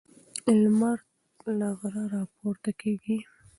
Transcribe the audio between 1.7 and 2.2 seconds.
غره